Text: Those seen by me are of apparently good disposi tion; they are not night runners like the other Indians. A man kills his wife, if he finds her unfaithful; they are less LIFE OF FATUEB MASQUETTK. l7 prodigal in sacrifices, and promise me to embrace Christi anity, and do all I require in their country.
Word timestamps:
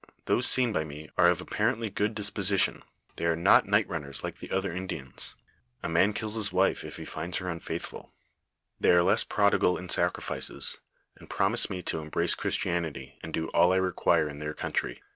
Those 0.25 0.47
seen 0.47 0.71
by 0.73 0.83
me 0.83 1.11
are 1.15 1.29
of 1.29 1.41
apparently 1.41 1.91
good 1.91 2.15
disposi 2.15 2.57
tion; 2.59 2.81
they 3.17 3.27
are 3.27 3.35
not 3.35 3.67
night 3.67 3.87
runners 3.87 4.23
like 4.23 4.39
the 4.39 4.49
other 4.49 4.73
Indians. 4.73 5.35
A 5.83 5.89
man 5.89 6.11
kills 6.13 6.33
his 6.33 6.51
wife, 6.51 6.83
if 6.83 6.97
he 6.97 7.05
finds 7.05 7.37
her 7.37 7.47
unfaithful; 7.47 8.11
they 8.79 8.89
are 8.89 9.03
less 9.03 9.21
LIFE 9.21 9.25
OF 9.25 9.27
FATUEB 9.27 9.27
MASQUETTK. 9.27 9.27
l7 9.27 9.29
prodigal 9.35 9.77
in 9.77 9.89
sacrifices, 9.89 10.77
and 11.17 11.29
promise 11.29 11.69
me 11.69 11.83
to 11.83 11.99
embrace 11.99 12.33
Christi 12.33 12.69
anity, 12.69 13.13
and 13.21 13.31
do 13.31 13.49
all 13.49 13.71
I 13.71 13.75
require 13.75 14.27
in 14.27 14.39
their 14.39 14.55
country. 14.55 15.03